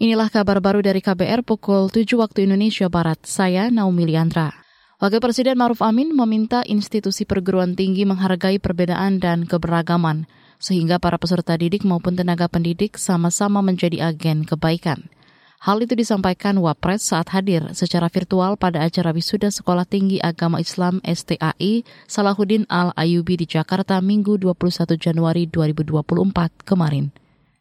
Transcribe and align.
Inilah 0.00 0.32
kabar 0.32 0.64
baru 0.64 0.80
dari 0.80 1.04
KBR 1.04 1.44
pukul 1.44 1.92
7 1.92 2.08
waktu 2.16 2.48
Indonesia 2.48 2.88
Barat. 2.88 3.20
Saya 3.28 3.68
Naomi 3.68 4.08
Liandra. 4.08 4.48
Wakil 4.96 5.20
Presiden 5.20 5.60
Maruf 5.60 5.84
Amin 5.84 6.16
meminta 6.16 6.64
institusi 6.64 7.28
perguruan 7.28 7.76
tinggi 7.76 8.08
menghargai 8.08 8.56
perbedaan 8.56 9.20
dan 9.20 9.44
keberagaman, 9.44 10.24
sehingga 10.56 10.96
para 10.96 11.20
peserta 11.20 11.52
didik 11.60 11.84
maupun 11.84 12.16
tenaga 12.16 12.48
pendidik 12.48 12.96
sama-sama 12.96 13.60
menjadi 13.60 14.08
agen 14.08 14.48
kebaikan. 14.48 15.12
Hal 15.60 15.84
itu 15.84 15.92
disampaikan 15.92 16.56
Wapres 16.56 17.04
saat 17.04 17.28
hadir 17.36 17.68
secara 17.76 18.08
virtual 18.08 18.56
pada 18.56 18.80
acara 18.80 19.12
wisuda 19.12 19.52
Sekolah 19.52 19.84
Tinggi 19.84 20.16
Agama 20.16 20.64
Islam 20.64 21.04
STAI 21.04 21.84
Salahuddin 22.08 22.64
Al-Ayubi 22.72 23.36
di 23.36 23.44
Jakarta 23.44 24.00
Minggu 24.00 24.40
21 24.40 24.96
Januari 24.96 25.44
2024 25.44 26.64
kemarin. 26.64 27.12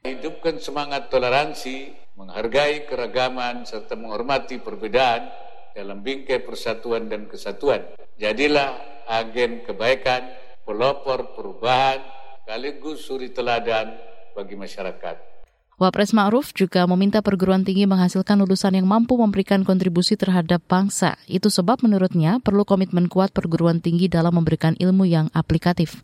Hidupkan 0.08 0.64
semangat 0.64 1.12
toleransi, 1.12 2.08
menghargai 2.20 2.84
keragaman, 2.84 3.64
serta 3.64 3.96
menghormati 3.96 4.60
perbedaan 4.60 5.32
dalam 5.72 6.04
bingkai 6.04 6.44
persatuan 6.44 7.08
dan 7.08 7.32
kesatuan. 7.32 7.88
Jadilah 8.20 8.76
agen 9.08 9.64
kebaikan, 9.64 10.28
pelopor 10.68 11.32
perubahan, 11.32 12.04
sekaligus 12.44 13.08
suri 13.08 13.32
teladan 13.32 13.96
bagi 14.36 14.60
masyarakat. 14.60 15.32
Wapres 15.80 16.12
Ma'ruf 16.12 16.52
juga 16.52 16.84
meminta 16.92 17.24
perguruan 17.24 17.64
tinggi 17.64 17.88
menghasilkan 17.88 18.36
lulusan 18.44 18.76
yang 18.76 18.84
mampu 18.84 19.16
memberikan 19.16 19.64
kontribusi 19.64 20.20
terhadap 20.20 20.60
bangsa. 20.68 21.16
Itu 21.24 21.48
sebab 21.48 21.88
menurutnya 21.88 22.44
perlu 22.44 22.68
komitmen 22.68 23.08
kuat 23.08 23.32
perguruan 23.32 23.80
tinggi 23.80 24.12
dalam 24.12 24.36
memberikan 24.36 24.76
ilmu 24.76 25.08
yang 25.08 25.32
aplikatif. 25.32 26.04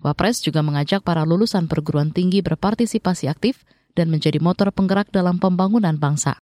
Wapres 0.00 0.40
juga 0.40 0.64
mengajak 0.64 1.04
para 1.04 1.28
lulusan 1.28 1.68
perguruan 1.68 2.08
tinggi 2.08 2.40
berpartisipasi 2.40 3.28
aktif 3.28 3.60
dan 3.94 4.12
menjadi 4.12 4.40
motor 4.42 4.72
penggerak 4.72 5.08
dalam 5.12 5.40
pembangunan 5.40 5.96
bangsa. 5.96 6.40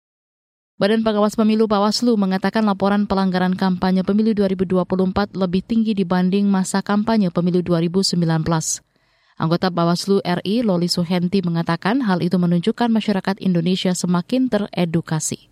Badan 0.78 1.02
Pengawas 1.02 1.34
Pemilu 1.34 1.66
Bawaslu 1.66 2.14
mengatakan 2.22 2.62
laporan 2.62 3.10
pelanggaran 3.10 3.58
kampanye 3.58 4.06
pemilu 4.06 4.38
2024 4.38 5.34
lebih 5.34 5.66
tinggi 5.66 5.98
dibanding 5.98 6.46
masa 6.46 6.86
kampanye 6.86 7.34
pemilu 7.34 7.66
2019. 7.66 8.14
Anggota 9.42 9.74
Bawaslu 9.74 10.22
RI 10.22 10.62
Loli 10.62 10.86
Suhenti 10.86 11.42
mengatakan 11.42 12.06
hal 12.06 12.22
itu 12.22 12.38
menunjukkan 12.38 12.94
masyarakat 12.94 13.42
Indonesia 13.42 13.94
semakin 13.98 14.54
teredukasi. 14.54 15.50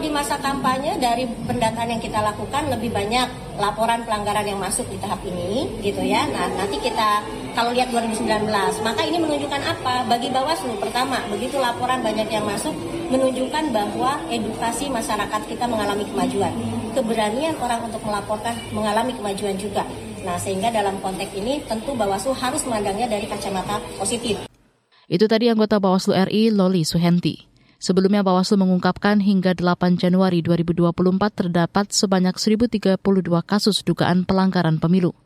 Di 0.00 0.08
masa 0.08 0.40
kampanye 0.40 0.96
dari 0.96 1.28
pendataan 1.44 1.92
yang 1.92 2.00
kita 2.00 2.24
lakukan 2.24 2.72
lebih 2.72 2.88
banyak 2.88 3.28
laporan 3.60 4.00
pelanggaran 4.08 4.48
yang 4.48 4.56
masuk 4.56 4.88
di 4.88 4.96
tahap 4.96 5.20
ini 5.28 5.68
gitu 5.84 6.00
ya. 6.00 6.24
Nah, 6.24 6.48
nanti 6.56 6.80
kita 6.80 7.20
kalau 7.52 7.68
lihat 7.76 7.92
2019, 7.92 8.48
maka 8.80 9.04
ini 9.04 9.20
menunjukkan 9.20 9.60
apa? 9.60 10.08
Bagi 10.08 10.32
Bawaslu 10.32 10.80
pertama, 10.80 11.20
begitu 11.28 11.60
laporan 11.60 12.00
banyak 12.00 12.32
yang 12.32 12.48
masuk 12.48 12.72
menunjukkan 13.12 13.76
bahwa 13.76 14.24
edukasi 14.32 14.88
masyarakat 14.88 15.40
kita 15.44 15.68
mengalami 15.68 16.08
kemajuan. 16.08 16.56
Keberanian 16.96 17.60
orang 17.60 17.84
untuk 17.84 18.00
melaporkan 18.00 18.56
mengalami 18.72 19.12
kemajuan 19.12 19.60
juga. 19.60 19.84
Nah, 20.24 20.40
sehingga 20.40 20.72
dalam 20.72 20.96
konteks 21.04 21.36
ini 21.36 21.60
tentu 21.68 21.92
Bawaslu 21.92 22.32
harus 22.32 22.64
memandangnya 22.64 23.04
dari 23.04 23.28
kacamata 23.28 23.76
positif. 24.00 24.48
Itu 25.12 25.28
tadi 25.28 25.52
anggota 25.52 25.76
Bawaslu 25.76 26.16
RI 26.16 26.48
Loli 26.48 26.88
Suhenti. 26.88 27.49
Sebelumnya 27.80 28.20
Bawaslu 28.20 28.60
mengungkapkan 28.60 29.24
hingga 29.24 29.56
8 29.56 29.96
Januari 29.96 30.44
2024 30.44 30.92
terdapat 31.32 31.88
sebanyak 31.88 32.36
1.032 32.36 33.00
kasus 33.48 33.80
dugaan 33.80 34.28
pelanggaran 34.28 34.76
pemilu. 34.76 35.16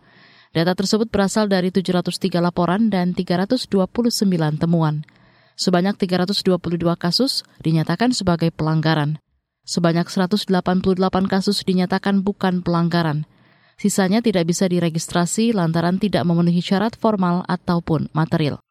Data 0.55 0.71
tersebut 0.79 1.11
berasal 1.11 1.51
dari 1.51 1.75
703 1.75 2.39
laporan 2.39 2.95
dan 2.95 3.11
329 3.11 3.67
temuan. 4.55 5.03
Sebanyak 5.59 5.99
322 5.99 6.47
kasus 6.95 7.43
dinyatakan 7.59 8.15
sebagai 8.15 8.55
pelanggaran. 8.55 9.19
Sebanyak 9.67 10.07
188 10.07 10.47
kasus 11.27 11.67
dinyatakan 11.67 12.23
bukan 12.23 12.63
pelanggaran. 12.63 13.27
Sisanya 13.75 14.23
tidak 14.23 14.47
bisa 14.47 14.71
diregistrasi 14.71 15.51
lantaran 15.51 15.99
tidak 15.99 16.23
memenuhi 16.23 16.63
syarat 16.63 16.95
formal 16.95 17.43
ataupun 17.51 18.15
material. 18.15 18.64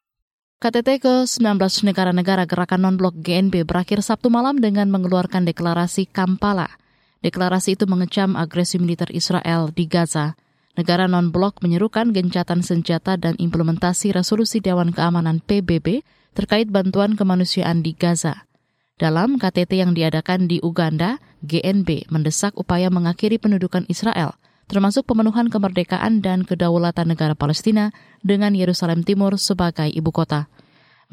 KTT 0.63 1.03
ke-19 1.03 1.59
negara-negara 1.91 2.47
gerakan 2.47 2.88
non-blok 2.88 3.19
GNB 3.19 3.68
berakhir 3.68 4.00
Sabtu 4.00 4.31
malam 4.31 4.63
dengan 4.63 4.88
mengeluarkan 4.88 5.44
deklarasi 5.44 6.07
Kampala. 6.07 6.79
Deklarasi 7.19 7.75
itu 7.75 7.84
mengecam 7.84 8.40
agresi 8.40 8.79
militer 8.79 9.12
Israel 9.12 9.75
di 9.75 9.91
Gaza. 9.91 10.40
Negara 10.79 11.12
non-blok 11.12 11.59
menyerukan 11.59 12.16
gencatan 12.16 12.63
senjata 12.63 13.19
dan 13.19 13.35
implementasi 13.44 14.16
resolusi 14.16 14.63
Dewan 14.63 14.96
Keamanan 14.96 15.44
PBB 15.44 16.00
terkait 16.31 16.72
bantuan 16.72 17.19
kemanusiaan 17.19 17.84
di 17.84 17.91
Gaza. 17.91 18.47
Dalam 18.96 19.35
KTT 19.35 19.84
yang 19.84 19.91
diadakan 19.91 20.47
di 20.47 20.63
Uganda, 20.63 21.19
GNB 21.44 22.07
mendesak 22.07 22.56
upaya 22.56 22.88
mengakhiri 22.88 23.35
pendudukan 23.35 23.84
Israel, 23.91 24.40
termasuk 24.73 25.06
pemenuhan 25.06 25.53
kemerdekaan 25.53 26.25
dan 26.25 26.41
kedaulatan 26.41 27.13
negara 27.13 27.38
Palestina 27.38 27.94
dengan 28.25 28.57
Yerusalem 28.57 29.06
Timur 29.06 29.38
sebagai 29.38 29.85
ibu 29.85 30.09
kota. 30.09 30.50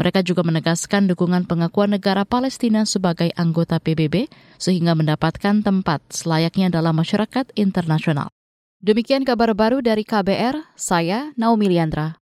Mereka 0.00 0.24
juga 0.24 0.40
menegaskan 0.40 1.12
dukungan 1.12 1.44
pengakuan 1.44 1.92
negara 1.92 2.24
Palestina 2.24 2.88
sebagai 2.88 3.28
anggota 3.36 3.76
PBB 3.76 4.32
sehingga 4.56 4.96
mendapatkan 4.96 5.60
tempat 5.60 6.00
selayaknya 6.08 6.72
dalam 6.72 6.96
masyarakat 6.96 7.52
internasional. 7.52 8.32
Demikian 8.80 9.28
kabar 9.28 9.52
baru 9.52 9.84
dari 9.84 10.08
KBR, 10.08 10.72
saya 10.72 11.36
Naomi 11.36 11.68
Liandra. 11.68 12.16